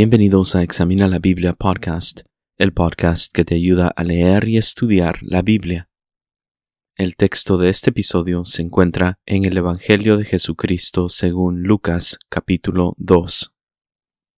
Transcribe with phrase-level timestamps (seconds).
[0.00, 2.20] Bienvenidos a Examina la Biblia Podcast,
[2.56, 5.90] el podcast que te ayuda a leer y estudiar la Biblia.
[6.96, 12.94] El texto de este episodio se encuentra en el Evangelio de Jesucristo según Lucas capítulo
[12.98, 13.52] 2.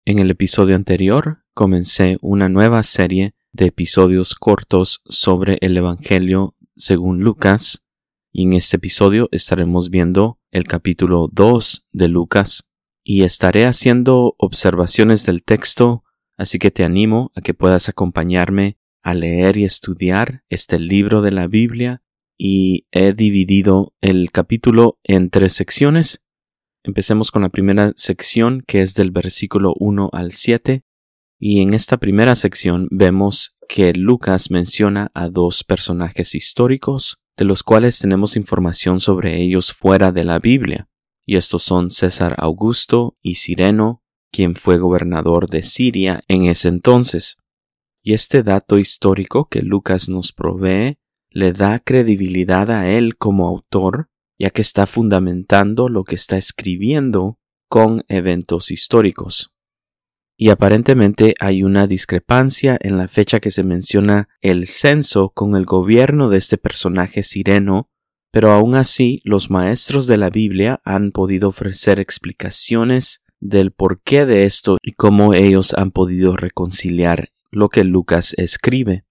[0.06, 7.20] En el episodio anterior comencé una nueva serie de episodios cortos sobre el Evangelio según
[7.20, 7.84] Lucas,
[8.32, 12.69] y en este episodio estaremos viendo el capítulo 2 de Lucas
[13.02, 16.04] y estaré haciendo observaciones del texto,
[16.36, 21.32] así que te animo a que puedas acompañarme a leer y estudiar este libro de
[21.32, 22.02] la Biblia
[22.36, 26.24] y he dividido el capítulo en tres secciones.
[26.82, 30.84] Empecemos con la primera sección que es del versículo 1 al 7
[31.38, 37.62] y en esta primera sección vemos que Lucas menciona a dos personajes históricos de los
[37.62, 40.89] cuales tenemos información sobre ellos fuera de la Biblia
[41.30, 47.36] y estos son César Augusto y Sireno, quien fue gobernador de Siria en ese entonces.
[48.02, 50.98] Y este dato histórico que Lucas nos provee
[51.30, 57.38] le da credibilidad a él como autor, ya que está fundamentando lo que está escribiendo
[57.68, 59.54] con eventos históricos.
[60.36, 65.64] Y aparentemente hay una discrepancia en la fecha que se menciona el censo con el
[65.64, 67.88] gobierno de este personaje sireno
[68.30, 74.44] pero aún así los maestros de la Biblia han podido ofrecer explicaciones del porqué de
[74.44, 79.04] esto y cómo ellos han podido reconciliar lo que Lucas escribe.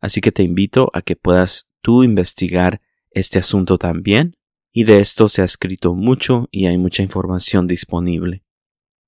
[0.00, 4.36] Así que te invito a que puedas tú investigar este asunto también,
[4.72, 8.44] y de esto se ha escrito mucho y hay mucha información disponible.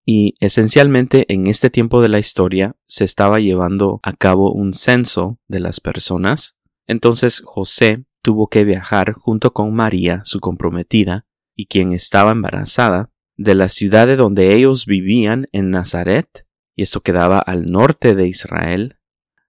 [0.04, 5.38] Y esencialmente en este tiempo de la historia se estaba llevando a cabo un censo
[5.46, 6.56] de las personas.
[6.88, 13.54] Entonces José tuvo que viajar junto con María, su comprometida, y quien estaba embarazada, de
[13.54, 16.46] la ciudad de donde ellos vivían en Nazaret,
[16.76, 18.98] y esto quedaba al norte de Israel,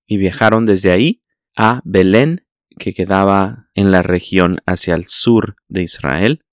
[0.05, 1.21] y viajaron desde ahí
[1.55, 2.45] a Belén,
[2.79, 6.43] que quedaba en la región hacia el sur de Israel,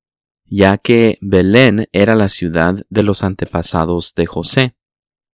[0.45, 4.75] ya que Belén era la ciudad de los antepasados de José,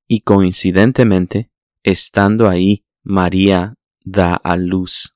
[0.07, 1.51] y coincidentemente,
[1.83, 3.75] estando ahí, María
[4.05, 5.16] da a luz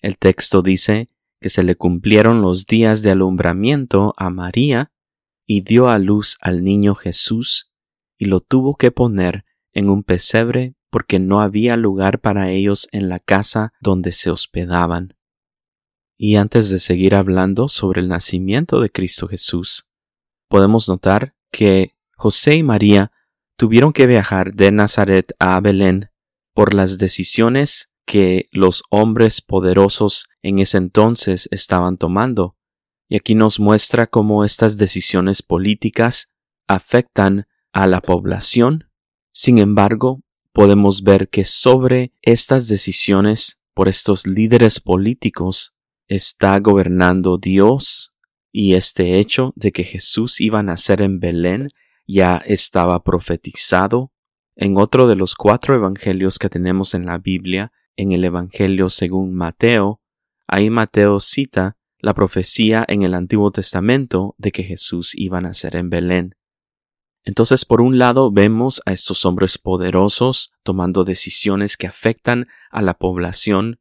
[0.00, 1.08] el texto dice
[1.40, 4.92] que se le cumplieron los días de alumbramiento a María
[5.46, 7.72] y dio a luz al niño Jesús
[8.18, 13.08] y lo tuvo que poner en un pesebre porque no había lugar para ellos en
[13.08, 15.16] la casa donde se hospedaban.
[16.16, 19.88] Y antes de seguir hablando sobre el nacimiento de Cristo Jesús,
[20.48, 23.12] podemos notar que José y María
[23.56, 26.10] tuvieron que viajar de Nazaret a Belén
[26.54, 32.56] por las decisiones que los hombres poderosos en ese entonces estaban tomando.
[33.08, 36.32] Y aquí nos muestra cómo estas decisiones políticas
[36.66, 38.88] afectan a la población.
[39.32, 40.22] Sin embargo,
[40.52, 45.74] podemos ver que sobre estas decisiones por estos líderes políticos
[46.08, 48.14] está gobernando Dios
[48.50, 51.68] y este hecho de que Jesús iba a nacer en Belén
[52.06, 54.12] ya estaba profetizado.
[54.54, 59.34] En otro de los cuatro evangelios que tenemos en la Biblia, en el Evangelio según
[59.34, 60.00] Mateo,
[60.46, 65.76] ahí Mateo cita la profecía en el Antiguo Testamento de que Jesús iba a nacer
[65.76, 66.36] en Belén.
[67.24, 72.94] Entonces, por un lado, vemos a estos hombres poderosos tomando decisiones que afectan a la
[72.94, 73.80] población,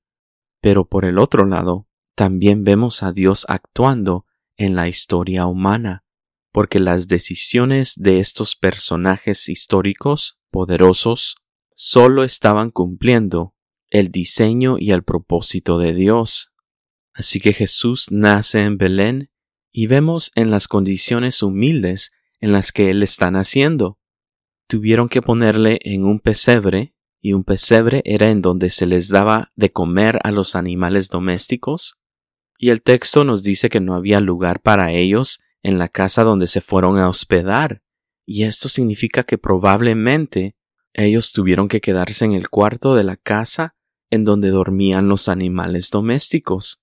[0.62, 4.26] pero por el otro lado, también vemos a Dios actuando
[4.58, 6.04] en la historia humana,
[6.52, 11.38] porque las decisiones de estos personajes históricos poderosos
[11.76, 13.55] solo estaban cumpliendo
[14.00, 16.54] el diseño y el propósito de Dios.
[17.14, 19.30] Así que Jesús nace en Belén
[19.72, 22.12] y vemos en las condiciones humildes
[22.42, 23.98] en las que Él está naciendo.
[24.68, 29.54] Tuvieron que ponerle en un pesebre, y un pesebre era en donde se les daba
[29.56, 31.98] de comer a los animales domésticos,
[32.58, 36.48] y el texto nos dice que no había lugar para ellos en la casa donde
[36.48, 37.82] se fueron a hospedar,
[38.26, 40.58] y esto significa que probablemente
[40.94, 43.75] ellos tuvieron que quedarse en el cuarto de la casa
[44.10, 46.82] en donde dormían los animales domésticos.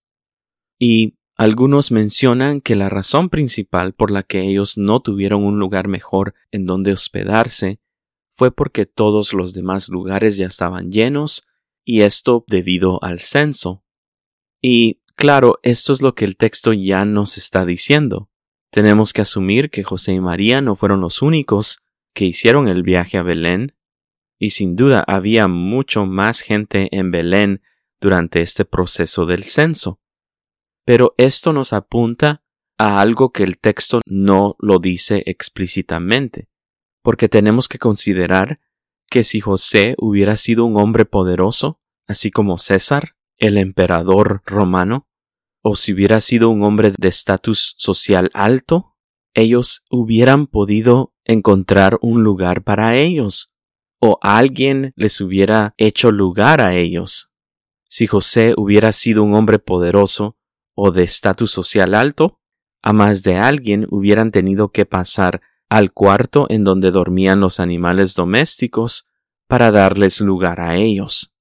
[0.78, 5.88] Y algunos mencionan que la razón principal por la que ellos no tuvieron un lugar
[5.88, 7.80] mejor en donde hospedarse
[8.34, 11.46] fue porque todos los demás lugares ya estaban llenos
[11.84, 13.84] y esto debido al censo.
[14.60, 18.30] Y claro, esto es lo que el texto ya nos está diciendo.
[18.70, 21.82] Tenemos que asumir que José y María no fueron los únicos
[22.14, 23.74] que hicieron el viaje a Belén
[24.42, 27.62] y sin duda había mucho más gente en Belén
[28.00, 30.00] durante este proceso del censo.
[30.84, 32.42] Pero esto nos apunta
[32.76, 36.48] a algo que el texto no lo dice explícitamente,
[37.04, 38.58] porque tenemos que considerar
[39.08, 45.06] que si José hubiera sido un hombre poderoso, así como César, el emperador romano,
[45.62, 48.96] o si hubiera sido un hombre de estatus social alto,
[49.34, 53.51] ellos hubieran podido encontrar un lugar para ellos,
[54.04, 57.30] o alguien les hubiera hecho lugar a ellos.
[57.88, 60.36] Si José hubiera sido un hombre poderoso
[60.74, 62.40] o de estatus social alto,
[62.82, 68.16] a más de alguien hubieran tenido que pasar al cuarto en donde dormían los animales
[68.16, 69.06] domésticos
[69.46, 71.36] para darles lugar a ellos.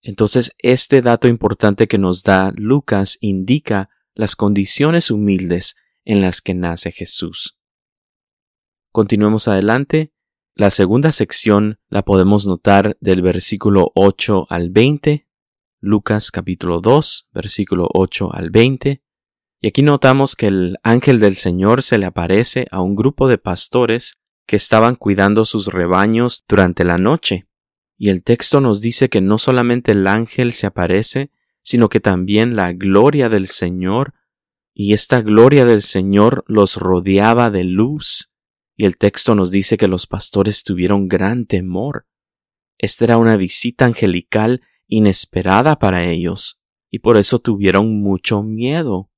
[0.00, 5.76] Entonces, este dato importante que nos da Lucas indica las condiciones humildes
[6.06, 7.58] en las que nace Jesús.
[8.90, 10.11] Continuemos adelante.
[10.54, 15.26] La segunda sección la podemos notar del versículo 8 al 20,
[15.80, 19.02] Lucas capítulo 2, versículo 8 al 20.
[19.62, 23.38] Y aquí notamos que el ángel del Señor se le aparece a un grupo de
[23.38, 27.46] pastores que estaban cuidando sus rebaños durante la noche.
[27.96, 31.30] Y el texto nos dice que no solamente el ángel se aparece,
[31.62, 34.12] sino que también la gloria del Señor,
[34.74, 38.31] y esta gloria del Señor los rodeaba de luz.
[38.82, 42.08] Y el texto nos dice que los pastores tuvieron gran temor.
[42.78, 49.08] Esta era una visita angelical inesperada para ellos, y por eso tuvieron mucho miedo.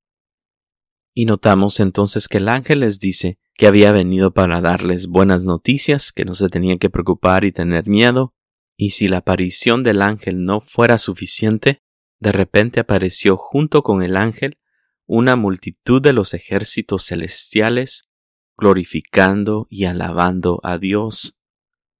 [1.15, 6.11] Y notamos entonces que el ángel les dice que había venido para darles buenas noticias,
[6.11, 8.35] que no se tenían que preocupar y tener miedo,
[8.77, 11.81] y si la aparición del ángel no fuera suficiente,
[12.19, 14.59] de repente apareció junto con el ángel
[15.07, 18.11] una multitud de los ejércitos celestiales,
[18.57, 21.37] glorificando y alabando a Dios.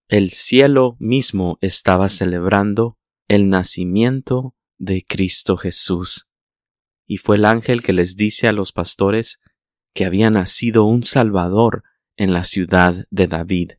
[0.08, 2.98] El cielo mismo estaba celebrando
[3.28, 6.28] el nacimiento de Cristo Jesús
[7.08, 9.40] y fue el ángel que les dice a los pastores
[9.94, 11.84] que había nacido un Salvador
[12.18, 13.72] en la ciudad de David.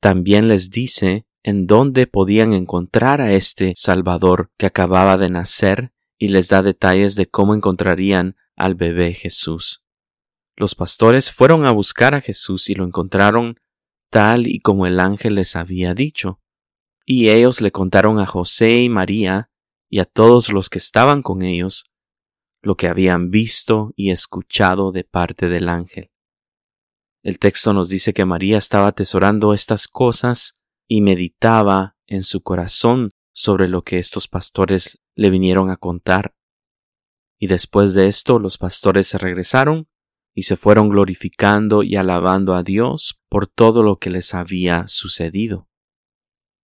[0.00, 6.28] También les dice en dónde podían encontrar a este Salvador que acababa de nacer y
[6.28, 9.83] les da detalles de cómo encontrarían al bebé Jesús.
[10.56, 13.58] Los pastores fueron a buscar a Jesús y lo encontraron
[14.10, 16.40] tal y como el ángel les había dicho.
[17.04, 19.50] Y ellos le contaron a José y María
[19.90, 21.90] y a todos los que estaban con ellos
[22.62, 26.10] lo que habían visto y escuchado de parte del ángel.
[27.22, 30.54] El texto nos dice que María estaba atesorando estas cosas
[30.86, 36.34] y meditaba en su corazón sobre lo que estos pastores le vinieron a contar.
[37.38, 39.88] Y después de esto los pastores se regresaron
[40.34, 45.68] y se fueron glorificando y alabando a Dios por todo lo que les había sucedido.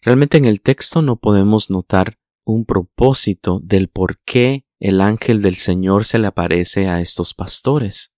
[0.02, 5.56] Realmente en el texto no podemos notar un propósito del por qué el ángel del
[5.56, 8.12] Señor se le aparece a estos pastores?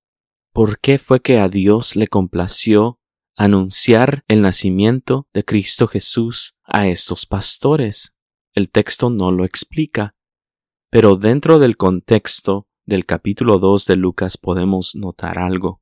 [0.53, 3.01] ¿Por qué fue que a Dios le complació
[3.37, 8.15] anunciar el nacimiento de Cristo Jesús a estos pastores?
[8.55, 10.15] El texto no lo explica,
[10.91, 15.81] pero dentro del contexto del capítulo 2 de Lucas podemos notar algo.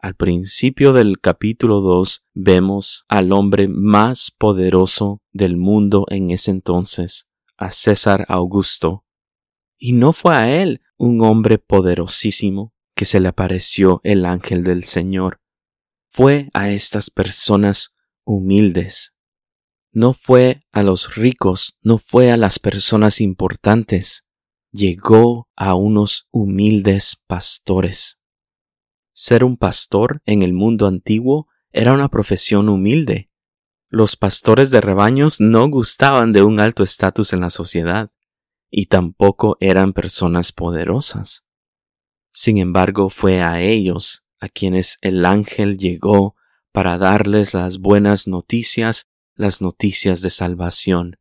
[0.00, 7.28] Al principio del capítulo 2 vemos al hombre más poderoso del mundo en ese entonces,
[7.56, 9.04] a César Augusto,
[9.76, 14.84] y no fue a él, un hombre poderosísimo, que se le apareció el ángel del
[14.84, 15.40] Señor.
[16.08, 17.94] Fue a estas personas
[18.24, 19.14] humildes.
[19.92, 24.27] No fue a los ricos, no fue a las personas importantes.
[24.78, 28.20] Llegó a unos humildes pastores.
[29.12, 33.28] Ser un pastor en el mundo antiguo era una profesión humilde.
[33.88, 38.12] Los pastores de rebaños no gustaban de un alto estatus en la sociedad
[38.70, 41.44] y tampoco eran personas poderosas.
[42.30, 46.36] Sin embargo, fue a ellos a quienes el ángel llegó
[46.70, 51.16] para darles las buenas noticias, las noticias de salvación.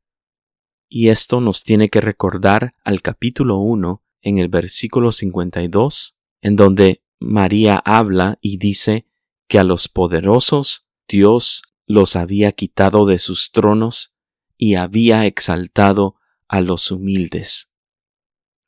[0.89, 7.01] Y esto nos tiene que recordar al capítulo 1 en el versículo 52, en donde
[7.19, 9.05] María habla y dice
[9.47, 14.13] que a los poderosos Dios los había quitado de sus tronos
[14.57, 16.15] y había exaltado
[16.47, 17.69] a los humildes.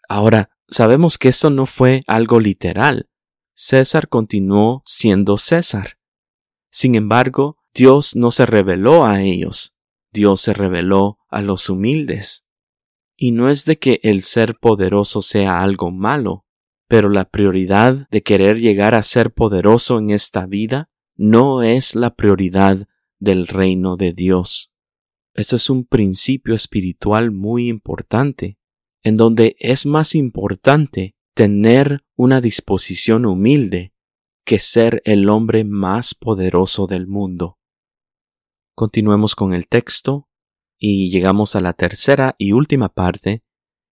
[0.07, 3.09] Ahora, sabemos que esto no fue algo literal.
[3.53, 5.97] César continuó siendo César.
[6.71, 9.73] Sin embargo, Dios no se reveló a ellos,
[10.11, 12.45] Dios se reveló a los humildes.
[13.15, 16.45] Y no es de que el ser poderoso sea algo malo,
[16.87, 22.15] pero la prioridad de querer llegar a ser poderoso en esta vida no es la
[22.15, 22.87] prioridad
[23.19, 24.71] del reino de Dios.
[25.33, 28.57] Esto es un principio espiritual muy importante,
[29.03, 33.93] en donde es más importante tener una disposición humilde
[34.45, 37.58] que ser el hombre más poderoso del mundo.
[38.79, 40.29] Continuemos con el texto
[40.77, 43.43] y llegamos a la tercera y última parte,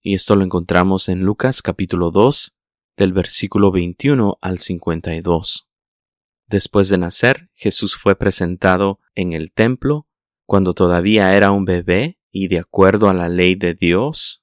[0.01, 2.57] y esto lo encontramos en Lucas capítulo 2,
[2.95, 5.67] del versículo 21 al 52.
[6.47, 10.07] Después de nacer, Jesús fue presentado en el templo
[10.45, 14.41] cuando todavía era un bebé y de acuerdo a la ley de Dios.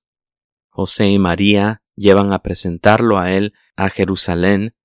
[0.68, 4.76] José y María llevan a presentarlo a él a Jerusalén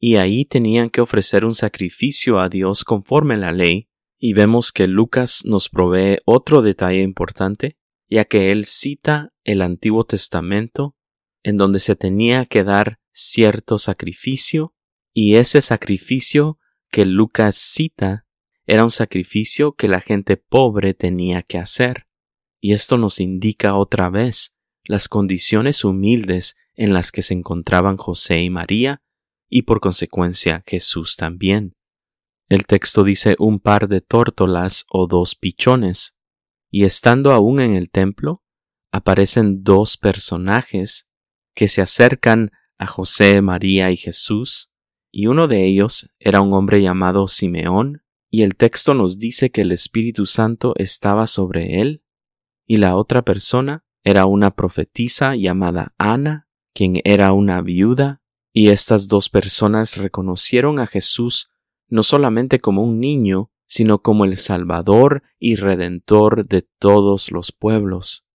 [0.00, 4.86] y ahí tenían que ofrecer un sacrificio a Dios conforme la ley, y vemos que
[4.86, 7.76] Lucas nos provee otro detalle importante,
[8.08, 10.96] ya que él cita el Antiguo Testamento,
[11.42, 14.74] en donde se tenía que dar cierto sacrificio,
[15.12, 16.58] y ese sacrificio
[16.90, 18.26] que Lucas cita
[18.66, 22.06] era un sacrificio que la gente pobre tenía que hacer.
[22.60, 28.42] Y esto nos indica otra vez las condiciones humildes en las que se encontraban José
[28.42, 29.02] y María,
[29.48, 31.74] y por consecuencia Jesús también.
[32.48, 36.16] El texto dice un par de tórtolas o dos pichones,
[36.70, 38.42] y estando aún en el templo,
[38.92, 41.08] aparecen dos personajes
[41.54, 44.70] que se acercan a José, María y Jesús,
[45.10, 49.60] y uno de ellos era un hombre llamado Simeón, y el texto nos dice que
[49.60, 52.02] el Espíritu Santo estaba sobre él,
[52.66, 58.22] y la otra persona era una profetisa llamada Ana, quien era una viuda,
[58.52, 61.50] y estas dos personas reconocieron a Jesús
[61.88, 68.26] no solamente como un niño, sino como el Salvador y Redentor de todos los pueblos.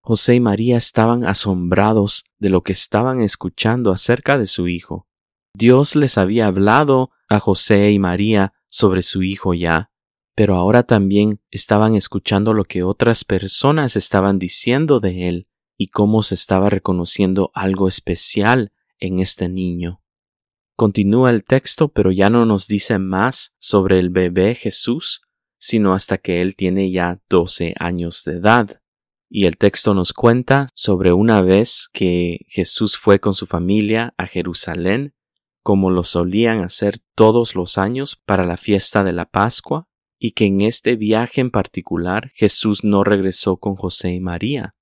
[0.00, 5.06] José y María estaban asombrados de lo que estaban escuchando acerca de su hijo.
[5.54, 9.90] Dios les había hablado a José y María sobre su hijo ya,
[10.34, 16.22] pero ahora también estaban escuchando lo que otras personas estaban diciendo de él y cómo
[16.22, 20.01] se estaba reconociendo algo especial en este niño.
[20.76, 25.22] Continúa el texto, pero ya no nos dice más sobre el bebé Jesús,
[25.58, 28.80] sino hasta que él tiene ya doce años de edad.
[29.28, 34.26] Y el texto nos cuenta sobre una vez que Jesús fue con su familia a
[34.26, 35.14] Jerusalén,
[35.62, 39.88] como lo solían hacer todos los años para la fiesta de la Pascua,
[40.18, 44.74] y que en este viaje en particular Jesús no regresó con José y María.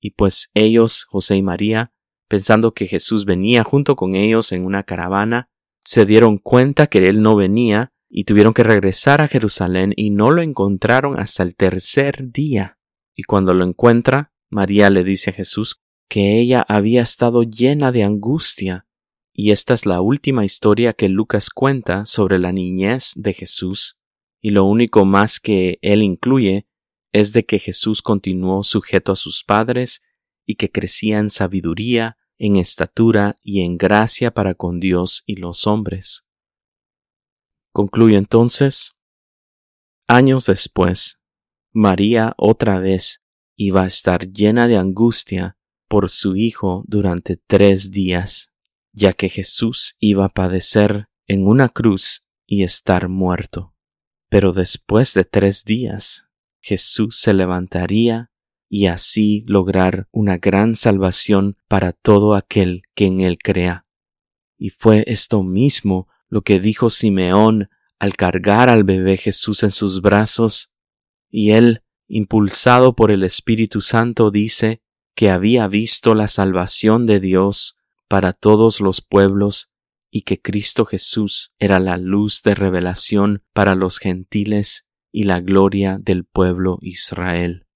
[0.00, 1.92] Y pues ellos, José y María,
[2.30, 5.50] pensando que Jesús venía junto con ellos en una caravana,
[5.84, 10.30] se dieron cuenta que él no venía y tuvieron que regresar a Jerusalén y no
[10.30, 12.78] lo encontraron hasta el tercer día.
[13.16, 18.04] Y cuando lo encuentra, María le dice a Jesús que ella había estado llena de
[18.04, 18.86] angustia.
[19.32, 23.98] Y esta es la última historia que Lucas cuenta sobre la niñez de Jesús,
[24.40, 26.68] y lo único más que él incluye
[27.12, 30.02] es de que Jesús continuó sujeto a sus padres
[30.46, 35.66] y que crecía en sabiduría, en estatura y en gracia para con Dios y los
[35.66, 36.26] hombres.
[37.72, 38.96] Concluye entonces,
[40.08, 41.20] años después,
[41.72, 43.22] María otra vez
[43.56, 48.52] iba a estar llena de angustia por su hijo durante tres días,
[48.92, 53.74] ya que Jesús iba a padecer en una cruz y estar muerto.
[54.30, 56.26] Pero después de tres días,
[56.62, 58.29] Jesús se levantaría
[58.72, 63.84] y así lograr una gran salvación para todo aquel que en él crea.
[64.56, 70.00] Y fue esto mismo lo que dijo Simeón al cargar al bebé Jesús en sus
[70.00, 70.72] brazos,
[71.28, 74.80] y él, impulsado por el Espíritu Santo, dice
[75.16, 77.76] que había visto la salvación de Dios
[78.08, 79.72] para todos los pueblos
[80.12, 85.98] y que Cristo Jesús era la luz de revelación para los gentiles y la gloria
[86.00, 87.66] del pueblo Israel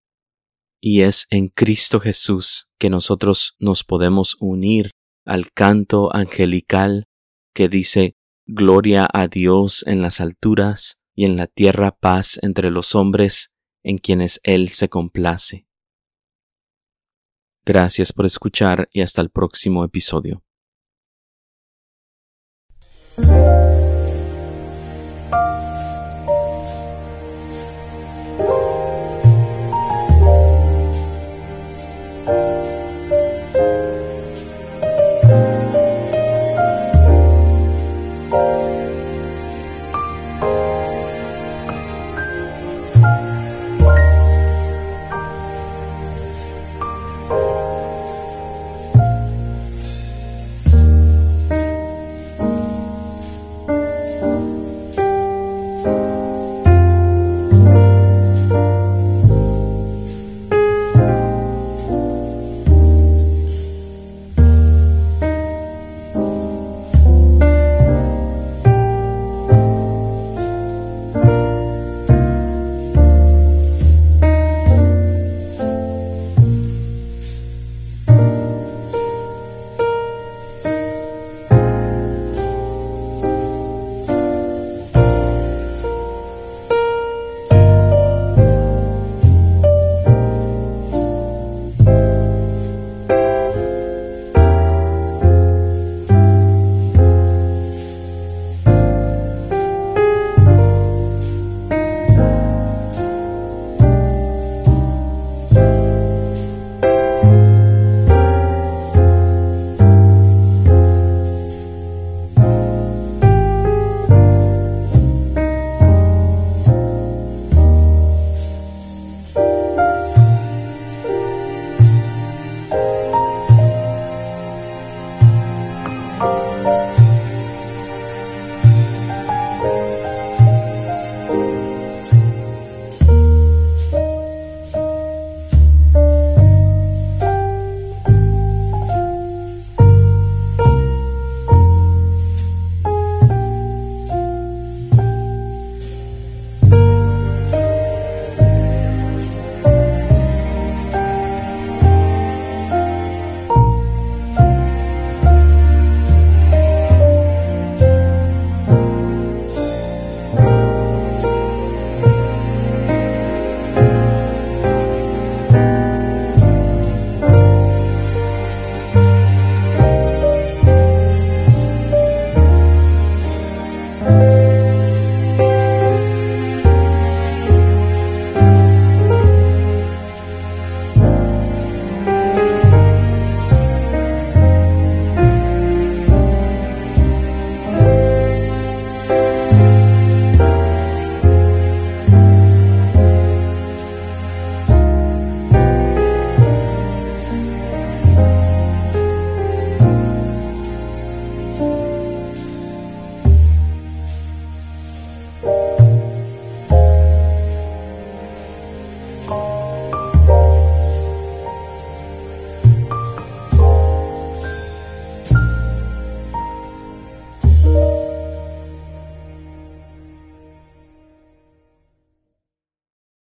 [0.87, 4.91] y es en Cristo Jesús que nosotros nos podemos unir
[5.25, 7.07] al canto angelical
[7.55, 12.95] que dice Gloria a Dios en las alturas y en la tierra paz entre los
[12.95, 15.67] hombres en quienes Él se complace.
[17.65, 20.45] Gracias por escuchar y hasta el próximo episodio.